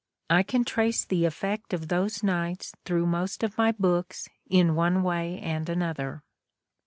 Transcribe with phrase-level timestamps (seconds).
[0.31, 5.03] I can trace the effect of those nights through most of my books in one
[5.03, 6.23] way and another."